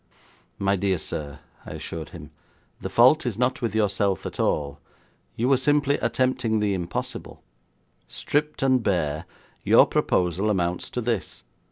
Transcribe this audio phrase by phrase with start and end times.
[0.57, 2.31] 'My dear sir,' I assured him,
[2.79, 4.79] 'the fault is not with yourself at all.
[5.35, 7.43] You were simply attempting the impossible.
[8.07, 9.25] Stripped and bare,
[9.63, 11.43] your proposal amounts to this.